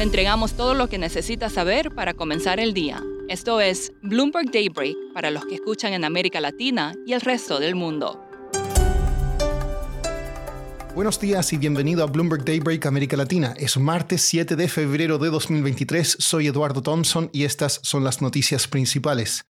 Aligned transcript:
Le 0.00 0.04
entregamos 0.04 0.54
todo 0.54 0.72
lo 0.72 0.88
que 0.88 0.96
necesita 0.96 1.50
saber 1.50 1.94
para 1.94 2.14
comenzar 2.14 2.58
el 2.58 2.72
día. 2.72 3.02
Esto 3.28 3.60
es 3.60 3.92
Bloomberg 4.00 4.50
Daybreak 4.50 4.96
para 5.12 5.30
los 5.30 5.44
que 5.44 5.56
escuchan 5.56 5.92
en 5.92 6.06
América 6.06 6.40
Latina 6.40 6.94
y 7.04 7.12
el 7.12 7.20
resto 7.20 7.60
del 7.60 7.74
mundo. 7.74 8.18
Buenos 10.94 11.20
días 11.20 11.52
y 11.52 11.58
bienvenido 11.58 12.02
a 12.02 12.06
Bloomberg 12.06 12.46
Daybreak 12.46 12.86
América 12.86 13.14
Latina. 13.18 13.52
Es 13.58 13.76
martes 13.76 14.22
7 14.22 14.56
de 14.56 14.68
febrero 14.68 15.18
de 15.18 15.28
2023. 15.28 16.16
Soy 16.18 16.46
Eduardo 16.46 16.80
Thompson 16.80 17.28
y 17.34 17.44
estas 17.44 17.78
son 17.82 18.02
las 18.02 18.22
noticias 18.22 18.68
principales. 18.68 19.44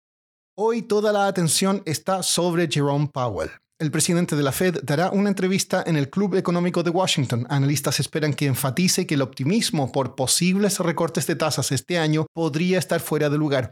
Hoy 0.57 0.81
toda 0.81 1.13
la 1.13 1.27
atención 1.27 1.83
está 1.85 2.23
sobre 2.23 2.69
Jerome 2.73 3.11
Powell. 3.13 3.51
El 3.81 3.93
presidente 3.93 4.35
de 4.35 4.43
la 4.43 4.51
Fed 4.51 4.81
dará 4.83 5.11
una 5.11 5.29
entrevista 5.29 5.85
en 5.87 5.97
el 5.97 6.11
Club 6.11 6.35
Económico 6.35 6.83
de 6.83 6.91
Washington. 6.91 7.47
Analistas 7.49 8.01
esperan 8.01 8.35
que 8.35 8.47
enfatice 8.47 9.07
que 9.07 9.15
el 9.15 9.23
optimismo 9.23 9.93
por 9.93 10.17
posibles 10.17 10.81
recortes 10.81 11.29
de 11.29 11.37
tasas 11.37 11.71
este 11.71 11.97
año 11.97 12.27
podría 12.33 12.81
estar 12.81 12.99
fuera 12.99 13.31
de 13.31 13.39
lugar. 13.39 13.71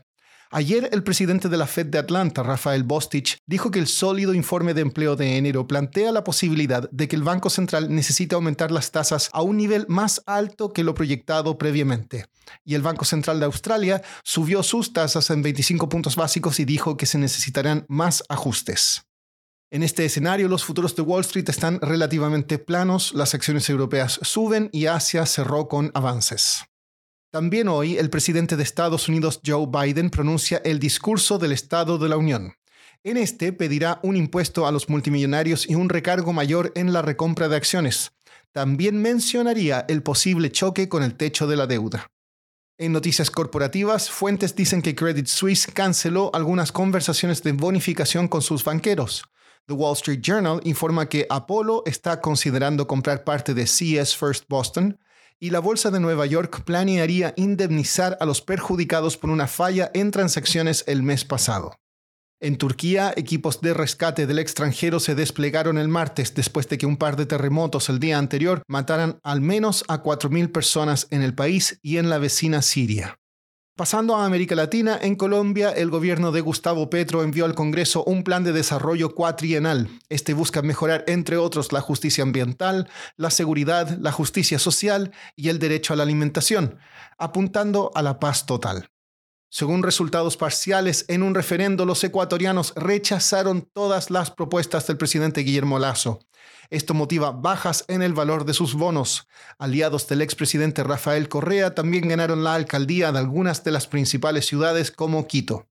Ayer 0.53 0.89
el 0.93 1.03
presidente 1.03 1.49
de 1.49 1.57
la 1.57 1.67
Fed 1.67 1.87
de 1.87 1.99
Atlanta, 1.99 2.45
Rafael 2.45 2.85
Bostich, 2.85 3.39
dijo 3.47 3.73
que 3.73 3.81
el 3.81 3.89
sólido 3.89 4.33
informe 4.33 4.75
de 4.75 4.83
empleo 4.83 5.17
de 5.17 5.39
enero 5.39 5.67
plantea 5.67 6.13
la 6.13 6.23
posibilidad 6.23 6.89
de 6.93 7.09
que 7.09 7.17
el 7.17 7.25
Banco 7.25 7.51
Central 7.51 7.93
necesite 7.93 8.37
aumentar 8.37 8.71
las 8.71 8.93
tasas 8.93 9.29
a 9.33 9.43
un 9.43 9.57
nivel 9.57 9.87
más 9.89 10.23
alto 10.27 10.73
que 10.73 10.85
lo 10.85 10.95
proyectado 10.95 11.59
previamente. 11.59 12.27
Y 12.65 12.77
el 12.77 12.83
Banco 12.83 13.05
Central 13.05 13.41
de 13.41 13.47
Australia 13.47 14.03
subió 14.23 14.63
sus 14.63 14.93
tasas 14.93 15.31
en 15.31 15.43
25 15.43 15.89
puntos 15.89 16.15
básicos 16.15 16.61
y 16.61 16.65
dijo 16.65 16.97
que 16.97 17.07
se 17.07 17.19
necesitarán 17.19 17.85
más 17.89 18.23
ajustes. 18.29 19.03
En 19.73 19.83
este 19.83 20.05
escenario, 20.05 20.47
los 20.47 20.65
futuros 20.65 20.95
de 20.95 21.03
Wall 21.03 21.23
Street 21.23 21.49
están 21.49 21.81
relativamente 21.81 22.59
planos, 22.59 23.13
las 23.15 23.35
acciones 23.35 23.69
europeas 23.69 24.21
suben 24.23 24.71
y 24.73 24.87
Asia 24.87 25.27
cerró 25.27 25.67
con 25.67 25.91
avances. 25.93 26.65
También 27.33 27.67
hoy 27.67 27.99
el 27.99 28.09
presidente 28.09 28.57
de 28.57 28.63
Estados 28.63 29.09
Unidos 29.09 29.41
Joe 29.45 29.67
Biden 29.67 30.11
pronuncia 30.11 30.63
el 30.65 30.79
discurso 30.79 31.39
del 31.39 31.51
Estado 31.51 31.99
de 31.99 32.09
la 32.09 32.17
Unión. 32.17 32.55
En 33.03 33.17
este 33.17 33.53
pedirá 33.53 33.99
un 34.05 34.17
impuesto 34.17 34.69
a 34.69 34.73
los 34.73 34.89
multimillonarios 34.89 35.69
y 35.69 35.75
un 35.75 35.89
recargo 35.89 36.33
mayor 36.33 36.71
en 36.77 36.93
la 36.93 37.03
recompra 37.03 37.49
de 37.49 37.57
acciones. 37.57 38.13
También 38.53 39.03
mencionaría 39.03 39.85
el 39.89 40.05
posible 40.05 40.53
choque 40.53 40.89
con 40.89 41.03
el 41.03 41.17
techo 41.17 41.49
de 41.49 41.57
la 41.57 41.67
deuda. 41.67 42.07
En 42.79 42.93
noticias 42.93 43.33
corporativas, 43.33 44.11
fuentes 44.11 44.55
dicen 44.55 44.81
que 44.81 44.95
Credit 44.95 45.27
Suisse 45.27 45.67
canceló 45.67 46.31
algunas 46.35 46.71
conversaciones 46.71 47.43
de 47.43 47.51
bonificación 47.53 48.29
con 48.29 48.43
sus 48.43 48.63
banqueros. 48.63 49.25
The 49.69 49.75
Wall 49.75 49.95
Street 49.95 50.21
Journal 50.21 50.61
informa 50.63 51.09
que 51.09 51.27
Apollo 51.29 51.83
está 51.87 52.21
considerando 52.21 52.87
comprar 52.87 53.25
parte 53.25 53.53
de 53.53 53.65
CS 53.65 54.17
First 54.17 54.45
Boston 54.49 55.01
y 55.41 55.51
la 55.51 55.59
Bolsa 55.59 55.91
de 55.91 55.99
Nueva 55.99 56.25
York 56.25 56.63
planearía 56.65 57.35
indemnizar 57.37 58.17
a 58.21 58.27
los 58.27 58.41
perjudicados 58.41 59.17
por 59.17 59.31
una 59.31 59.49
falla 59.49 59.91
en 59.93 60.13
transacciones 60.13 60.85
el 60.87 61.03
mes 61.03 61.25
pasado. 61.25 61.75
En 62.39 62.59
Turquía, 62.59 63.13
equipos 63.17 63.61
de 63.61 63.75
rescate 63.75 64.29
del 64.29 64.39
extranjero 64.39 65.01
se 65.01 65.17
desplegaron 65.17 65.79
el 65.79 65.89
martes 65.89 66.35
después 66.35 66.69
de 66.69 66.79
que 66.79 66.87
un 66.87 66.97
par 66.97 67.17
de 67.17 67.27
terremotos 67.27 67.89
el 67.89 67.99
día 67.99 68.19
anterior 68.19 68.63
mataran 68.69 69.19
al 69.25 69.41
menos 69.41 69.85
a 69.89 70.03
4.000 70.03 70.53
personas 70.53 71.09
en 71.11 71.23
el 71.23 71.35
país 71.35 71.81
y 71.83 71.97
en 71.97 72.09
la 72.09 72.19
vecina 72.19 72.63
Siria. 72.63 73.19
Pasando 73.77 74.17
a 74.17 74.25
América 74.25 74.55
Latina, 74.55 74.99
en 75.03 75.17
Colombia, 75.17 75.71
el 75.71 75.91
gobierno 75.91 76.33
de 76.33 76.41
Gustavo 76.41 76.89
Petro 76.89 77.23
envió 77.23 77.45
al 77.45 77.55
Congreso 77.55 78.03
un 78.05 78.25
plan 78.25 78.43
de 78.43 78.53
desarrollo 78.53 79.15
cuatrienal. 79.15 79.91
Este 80.09 80.33
busca 80.33 80.63
mejorar, 80.63 81.05
entre 81.09 81.37
otros, 81.37 81.73
la 81.73 81.83
justicia 81.83 82.25
ambiental, 82.25 82.89
la 83.19 83.29
seguridad, 83.29 83.99
la 83.99 84.13
justicia 84.13 84.59
social 84.59 85.13
y 85.37 85.51
el 85.51 85.59
derecho 85.59 85.93
a 85.93 85.97
la 85.97 86.05
alimentación, 86.05 86.79
apuntando 87.19 87.91
a 87.95 88.01
la 88.01 88.19
paz 88.19 88.47
total. 88.47 88.89
Según 89.49 89.83
resultados 89.83 90.37
parciales, 90.37 91.05
en 91.09 91.23
un 91.23 91.35
referendo 91.35 91.87
los 91.87 92.03
ecuatorianos 92.03 92.73
rechazaron 92.77 93.63
todas 93.63 94.11
las 94.11 94.31
propuestas 94.31 94.87
del 94.87 94.97
presidente 94.97 95.43
Guillermo 95.43 95.79
Lazo. 95.79 96.19
Esto 96.69 96.95
motiva 96.95 97.31
bajas 97.31 97.85
en 97.89 98.03
el 98.03 98.13
valor 98.13 98.45
de 98.45 98.55
sus 98.55 98.75
bonos. 98.75 99.29
Aliados 99.59 100.09
del 100.09 100.23
expresidente 100.23 100.83
Rafael 100.83 101.29
Correa 101.29 101.75
también 101.75 102.09
ganaron 102.09 102.43
la 102.43 102.55
alcaldía 102.55 103.13
de 103.13 103.19
algunas 103.19 103.63
de 103.63 103.71
las 103.71 103.87
principales 103.87 104.47
ciudades 104.47 104.91
como 104.91 105.27
Quito. 105.27 105.69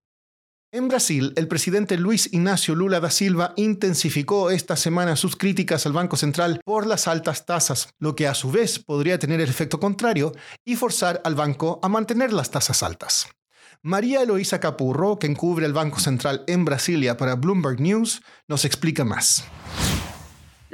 En 0.72 0.88
Brasil, 0.90 1.31
el 1.38 1.47
presidente 1.47 1.97
Luis 1.97 2.34
Ignacio 2.34 2.75
Lula 2.75 3.00
da 3.00 3.09
Silva 3.09 3.53
intensificó 3.56 4.50
esta 4.50 4.75
semana 4.75 5.16
sus 5.16 5.38
críticas 5.38 5.85
al 5.85 5.94
Banco 5.94 6.18
Central 6.18 6.59
por 6.66 6.85
las 6.85 7.08
altas 7.08 7.46
tasas, 7.46 7.90
lo 7.97 8.16
que 8.16 8.28
a 8.28 8.34
su 8.34 8.52
vez 8.52 8.80
podría 8.80 9.18
tener 9.18 9.40
el 9.40 9.50
efecto 9.50 9.80
contrario 9.80 10.34
y 10.66 10.75
forzar 10.75 11.22
al 11.24 11.35
banco 11.35 11.80
a 11.81 11.88
mantener 11.88 12.34
las 12.34 12.52
tasas 12.52 12.84
altas. 12.84 13.30
María 13.85 14.23
Eloísa 14.23 14.59
Capurro, 14.59 15.19
que 15.19 15.28
encubre 15.28 15.63
el 15.63 15.72
Banco 15.72 16.00
Central 16.00 16.44
en 16.47 16.66
Brasilia 16.66 17.18
para 17.18 17.35
Bloomberg 17.35 17.79
News, 17.79 18.23
nos 18.47 18.66
explica 18.66 19.06
más. 19.06 19.46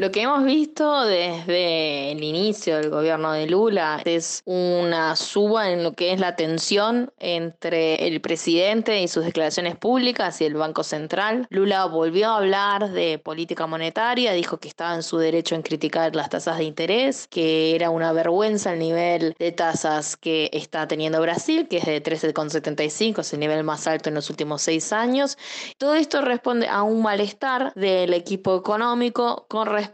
Lo 0.01 0.12
que 0.12 0.23
hemos 0.23 0.44
visto 0.44 1.03
desde 1.03 2.12
el 2.12 2.23
inicio 2.23 2.78
del 2.78 2.89
gobierno 2.89 3.34
de 3.34 3.45
Lula 3.45 4.01
es 4.03 4.41
una 4.45 5.16
suba 5.16 5.69
en 5.69 5.84
lo 5.84 5.94
que 5.94 6.12
es 6.12 6.19
la 6.19 6.35
tensión 6.35 7.13
entre 7.19 8.07
el 8.07 8.19
presidente 8.19 9.00
y 9.00 9.07
sus 9.07 9.25
declaraciones 9.25 9.75
públicas 9.75 10.41
y 10.41 10.45
el 10.45 10.56
Banco 10.56 10.81
Central. 10.81 11.45
Lula 11.51 11.85
volvió 11.85 12.31
a 12.31 12.38
hablar 12.38 12.90
de 12.90 13.19
política 13.19 13.67
monetaria, 13.67 14.34
dijo 14.34 14.57
que 14.57 14.69
estaba 14.69 14.95
en 14.95 15.03
su 15.03 15.19
derecho 15.19 15.53
en 15.53 15.61
criticar 15.61 16.16
las 16.16 16.29
tasas 16.31 16.57
de 16.57 16.63
interés, 16.63 17.28
que 17.28 17.75
era 17.75 17.91
una 17.91 18.11
vergüenza 18.11 18.73
el 18.73 18.79
nivel 18.79 19.35
de 19.38 19.51
tasas 19.51 20.17
que 20.17 20.50
está 20.51 20.88
teniendo 20.88 21.22
Brasil, 21.22 21.67
que 21.67 21.78
es 21.78 21.85
de 21.85 22.01
13,75, 22.01 23.19
es 23.19 23.34
el 23.34 23.40
nivel 23.40 23.63
más 23.63 23.85
alto 23.85 24.09
en 24.09 24.16
los 24.16 24.31
últimos 24.31 24.63
seis 24.63 24.94
años. 24.94 25.38
Todo 25.78 25.94
esto 25.94 26.23
responde 26.23 26.67
a 26.67 26.81
un 26.81 27.03
malestar 27.03 27.72
del 27.75 28.16
equipo 28.16 28.57
económico 28.57 29.45
con 29.47 29.67
respecto 29.67 29.91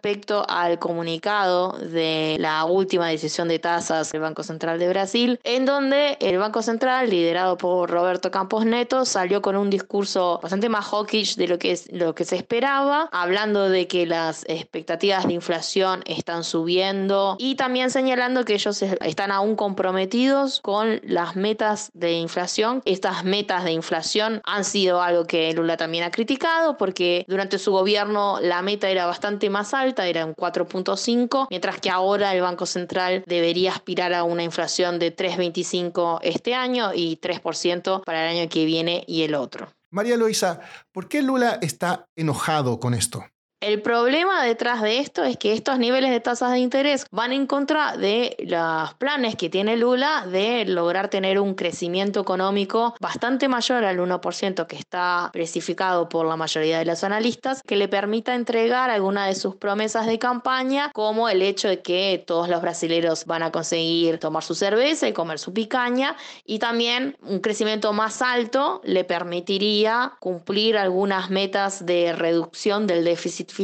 al 0.47 0.79
comunicado 0.79 1.73
de 1.73 2.37
la 2.39 2.65
última 2.65 3.07
decisión 3.07 3.47
de 3.47 3.59
tasas 3.59 4.11
del 4.11 4.21
Banco 4.21 4.43
Central 4.43 4.79
de 4.79 4.87
Brasil, 4.87 5.39
en 5.43 5.65
donde 5.65 6.17
el 6.21 6.37
Banco 6.37 6.61
Central, 6.61 7.09
liderado 7.09 7.57
por 7.57 7.89
Roberto 7.89 8.31
Campos 8.31 8.65
Neto, 8.65 9.05
salió 9.05 9.41
con 9.41 9.55
un 9.55 9.69
discurso 9.69 10.39
bastante 10.41 10.69
más 10.69 10.85
hawkish 10.85 11.35
de 11.35 11.47
lo 11.47 11.59
que, 11.59 11.71
es, 11.71 11.91
lo 11.91 12.15
que 12.15 12.25
se 12.25 12.35
esperaba, 12.35 13.09
hablando 13.11 13.69
de 13.69 13.87
que 13.87 14.05
las 14.05 14.45
expectativas 14.47 15.27
de 15.27 15.33
inflación 15.33 16.03
están 16.05 16.43
subiendo 16.43 17.35
y 17.37 17.55
también 17.55 17.91
señalando 17.91 18.45
que 18.45 18.53
ellos 18.53 18.81
están 18.81 19.31
aún 19.31 19.55
comprometidos 19.55 20.61
con 20.61 21.01
las 21.03 21.35
metas 21.35 21.91
de 21.93 22.13
inflación. 22.13 22.81
Estas 22.85 23.23
metas 23.23 23.63
de 23.63 23.71
inflación 23.71 24.41
han 24.45 24.63
sido 24.63 25.01
algo 25.01 25.25
que 25.25 25.53
Lula 25.53 25.75
también 25.75 26.03
ha 26.03 26.11
criticado 26.11 26.77
porque 26.77 27.25
durante 27.27 27.59
su 27.59 27.71
gobierno 27.71 28.39
la 28.41 28.61
meta 28.61 28.89
era 28.89 29.05
bastante 29.05 29.49
más 29.49 29.73
alta, 29.73 29.86
era 29.97 30.25
un 30.25 30.33
4.5, 30.33 31.47
mientras 31.49 31.79
que 31.79 31.89
ahora 31.89 32.33
el 32.33 32.41
Banco 32.41 32.65
Central 32.65 33.23
debería 33.25 33.71
aspirar 33.71 34.13
a 34.13 34.23
una 34.23 34.43
inflación 34.43 34.99
de 34.99 35.15
3.25 35.15 36.19
este 36.23 36.55
año 36.55 36.93
y 36.93 37.17
3% 37.17 38.03
para 38.03 38.29
el 38.29 38.37
año 38.37 38.49
que 38.49 38.65
viene 38.65 39.03
y 39.07 39.23
el 39.23 39.35
otro. 39.35 39.67
María 39.89 40.17
Luisa, 40.17 40.59
¿por 40.91 41.07
qué 41.07 41.21
Lula 41.21 41.59
está 41.61 42.07
enojado 42.15 42.79
con 42.79 42.93
esto? 42.93 43.25
El 43.67 43.81
problema 43.81 44.45
detrás 44.45 44.81
de 44.81 44.99
esto 44.99 45.25
es 45.25 45.35
que 45.35 45.51
estos 45.51 45.77
niveles 45.77 46.09
de 46.09 46.21
tasas 46.21 46.53
de 46.53 46.59
interés 46.59 47.05
van 47.11 47.33
en 47.33 47.45
contra 47.45 47.97
de 47.97 48.37
los 48.39 48.93
planes 48.93 49.35
que 49.35 49.49
tiene 49.49 49.75
Lula 49.75 50.25
de 50.25 50.63
lograr 50.63 51.09
tener 51.09 51.37
un 51.37 51.53
crecimiento 51.53 52.21
económico 52.21 52.95
bastante 53.01 53.49
mayor 53.49 53.83
al 53.83 53.99
1% 53.99 54.67
que 54.67 54.77
está 54.77 55.31
especificado 55.33 56.07
por 56.07 56.25
la 56.25 56.37
mayoría 56.37 56.79
de 56.79 56.85
los 56.85 57.03
analistas, 57.03 57.61
que 57.61 57.75
le 57.75 57.89
permita 57.89 58.35
entregar 58.35 58.89
alguna 58.89 59.27
de 59.27 59.35
sus 59.35 59.57
promesas 59.57 60.05
de 60.05 60.17
campaña, 60.17 60.89
como 60.93 61.27
el 61.27 61.41
hecho 61.41 61.67
de 61.67 61.81
que 61.81 62.23
todos 62.25 62.47
los 62.47 62.61
brasileños 62.61 63.25
van 63.25 63.43
a 63.43 63.51
conseguir 63.51 64.17
tomar 64.17 64.43
su 64.43 64.55
cerveza 64.55 65.09
y 65.09 65.11
comer 65.11 65.39
su 65.39 65.51
picaña, 65.51 66.15
y 66.45 66.59
también 66.59 67.17
un 67.21 67.41
crecimiento 67.41 67.91
más 67.91 68.21
alto 68.21 68.79
le 68.85 69.03
permitiría 69.03 70.13
cumplir 70.21 70.77
algunas 70.77 71.29
metas 71.29 71.85
de 71.85 72.13
reducción 72.13 72.87
del 72.87 73.03
déficit 73.03 73.56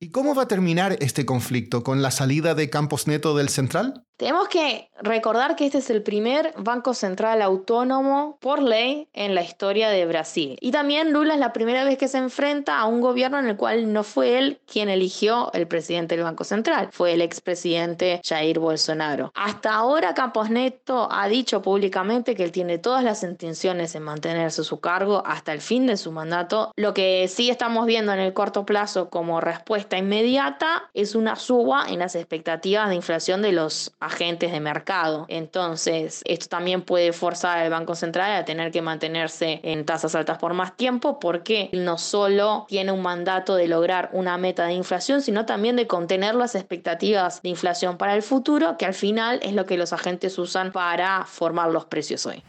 ¿Y 0.00 0.10
cómo 0.10 0.34
va 0.34 0.42
a 0.42 0.48
terminar 0.48 0.96
este 1.00 1.24
conflicto? 1.24 1.82
¿Con 1.82 2.02
la 2.02 2.10
salida 2.10 2.54
de 2.54 2.68
Campos 2.68 3.06
Neto 3.06 3.36
del 3.36 3.48
Central? 3.48 4.04
Tenemos 4.16 4.46
que 4.46 4.90
recordar 5.02 5.56
que 5.56 5.66
este 5.66 5.78
es 5.78 5.90
el 5.90 6.00
primer 6.00 6.54
banco 6.56 6.94
central 6.94 7.42
autónomo 7.42 8.38
por 8.40 8.62
ley 8.62 9.08
en 9.12 9.34
la 9.34 9.42
historia 9.42 9.88
de 9.88 10.06
Brasil. 10.06 10.56
Y 10.60 10.70
también 10.70 11.12
Lula 11.12 11.34
es 11.34 11.40
la 11.40 11.52
primera 11.52 11.82
vez 11.82 11.98
que 11.98 12.06
se 12.06 12.18
enfrenta 12.18 12.78
a 12.78 12.84
un 12.84 13.00
gobierno 13.00 13.40
en 13.40 13.46
el 13.46 13.56
cual 13.56 13.92
no 13.92 14.04
fue 14.04 14.38
él 14.38 14.60
quien 14.70 14.88
eligió 14.88 15.52
el 15.52 15.66
presidente 15.66 16.14
del 16.14 16.22
Banco 16.22 16.44
Central, 16.44 16.90
fue 16.92 17.14
el 17.14 17.22
expresidente 17.22 18.20
Jair 18.24 18.60
Bolsonaro. 18.60 19.32
Hasta 19.34 19.74
ahora 19.74 20.14
Campos 20.14 20.48
Neto 20.48 21.08
ha 21.10 21.26
dicho 21.26 21.60
públicamente 21.60 22.36
que 22.36 22.44
él 22.44 22.52
tiene 22.52 22.78
todas 22.78 23.02
las 23.02 23.24
intenciones 23.24 23.96
en 23.96 24.04
mantenerse 24.04 24.62
su 24.62 24.78
cargo 24.78 25.24
hasta 25.26 25.52
el 25.52 25.60
fin 25.60 25.88
de 25.88 25.96
su 25.96 26.12
mandato. 26.12 26.70
Lo 26.76 26.94
que 26.94 27.26
sí 27.26 27.50
estamos 27.50 27.84
viendo 27.84 28.12
en 28.12 28.20
el 28.20 28.32
corto 28.32 28.64
plazo 28.64 29.10
como 29.10 29.40
respuesta 29.40 29.98
inmediata 29.98 30.88
es 30.94 31.16
una 31.16 31.34
suba 31.34 31.86
en 31.88 31.98
las 31.98 32.14
expectativas 32.14 32.88
de 32.88 32.94
inflación 32.94 33.42
de 33.42 33.50
los 33.50 33.92
agentes 34.04 34.52
de 34.52 34.60
mercado. 34.60 35.26
Entonces, 35.28 36.22
esto 36.24 36.48
también 36.48 36.82
puede 36.82 37.12
forzar 37.12 37.58
al 37.58 37.70
Banco 37.70 37.94
Central 37.94 38.32
a 38.32 38.44
tener 38.44 38.70
que 38.70 38.82
mantenerse 38.82 39.60
en 39.62 39.84
tasas 39.84 40.14
altas 40.14 40.38
por 40.38 40.54
más 40.54 40.76
tiempo 40.76 41.18
porque 41.18 41.70
no 41.72 41.98
solo 41.98 42.66
tiene 42.68 42.92
un 42.92 43.02
mandato 43.02 43.56
de 43.56 43.68
lograr 43.68 44.10
una 44.12 44.38
meta 44.38 44.66
de 44.66 44.74
inflación, 44.74 45.22
sino 45.22 45.46
también 45.46 45.76
de 45.76 45.86
contener 45.86 46.34
las 46.34 46.54
expectativas 46.54 47.42
de 47.42 47.48
inflación 47.48 47.96
para 47.96 48.14
el 48.14 48.22
futuro, 48.22 48.76
que 48.78 48.86
al 48.86 48.94
final 48.94 49.40
es 49.42 49.52
lo 49.52 49.66
que 49.66 49.76
los 49.76 49.92
agentes 49.92 50.38
usan 50.38 50.72
para 50.72 51.24
formar 51.26 51.70
los 51.70 51.86
precios 51.86 52.26
hoy. 52.26 52.42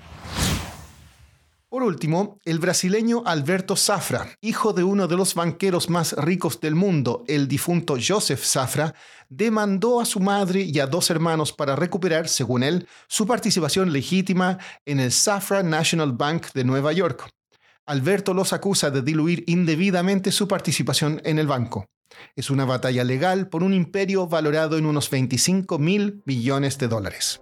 Por 1.75 1.83
último, 1.83 2.39
el 2.45 2.59
brasileño 2.59 3.23
Alberto 3.25 3.75
Safra, 3.75 4.29
hijo 4.39 4.71
de 4.71 4.85
uno 4.85 5.09
de 5.09 5.17
los 5.17 5.35
banqueros 5.35 5.89
más 5.89 6.13
ricos 6.13 6.61
del 6.61 6.73
mundo, 6.73 7.25
el 7.27 7.49
difunto 7.49 7.97
Joseph 8.01 8.43
Safra, 8.43 8.95
demandó 9.27 9.99
a 9.99 10.05
su 10.05 10.21
madre 10.21 10.61
y 10.61 10.79
a 10.79 10.87
dos 10.87 11.09
hermanos 11.09 11.51
para 11.51 11.75
recuperar, 11.75 12.29
según 12.29 12.63
él, 12.63 12.87
su 13.09 13.27
participación 13.27 13.91
legítima 13.91 14.57
en 14.85 15.01
el 15.01 15.11
Safra 15.11 15.63
National 15.63 16.13
Bank 16.13 16.45
de 16.53 16.63
Nueva 16.63 16.93
York. 16.93 17.29
Alberto 17.85 18.33
los 18.33 18.53
acusa 18.53 18.89
de 18.89 19.01
diluir 19.01 19.43
indebidamente 19.45 20.31
su 20.31 20.47
participación 20.47 21.21
en 21.25 21.39
el 21.39 21.47
banco. 21.47 21.87
Es 22.37 22.49
una 22.49 22.63
batalla 22.63 23.03
legal 23.03 23.49
por 23.49 23.63
un 23.63 23.73
imperio 23.73 24.27
valorado 24.27 24.77
en 24.77 24.85
unos 24.85 25.09
25 25.09 25.77
mil 25.77 26.23
millones 26.25 26.77
de 26.77 26.87
dólares. 26.87 27.41